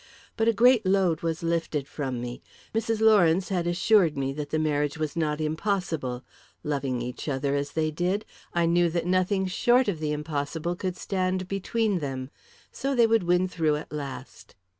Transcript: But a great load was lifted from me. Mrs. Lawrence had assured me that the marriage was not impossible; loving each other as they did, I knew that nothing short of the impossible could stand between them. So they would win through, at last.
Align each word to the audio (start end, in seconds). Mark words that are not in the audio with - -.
But 0.35 0.47
a 0.47 0.51
great 0.51 0.83
load 0.83 1.21
was 1.21 1.43
lifted 1.43 1.87
from 1.87 2.19
me. 2.19 2.41
Mrs. 2.73 3.01
Lawrence 3.01 3.49
had 3.49 3.67
assured 3.67 4.17
me 4.17 4.33
that 4.33 4.49
the 4.49 4.57
marriage 4.57 4.97
was 4.97 5.15
not 5.15 5.39
impossible; 5.39 6.23
loving 6.63 7.03
each 7.03 7.29
other 7.29 7.53
as 7.53 7.73
they 7.73 7.91
did, 7.91 8.25
I 8.51 8.65
knew 8.65 8.89
that 8.89 9.05
nothing 9.05 9.45
short 9.45 9.87
of 9.87 9.99
the 9.99 10.11
impossible 10.11 10.75
could 10.75 10.97
stand 10.97 11.47
between 11.47 11.99
them. 11.99 12.31
So 12.71 12.95
they 12.95 13.05
would 13.05 13.21
win 13.21 13.47
through, 13.47 13.75
at 13.75 13.91
last. 13.91 14.55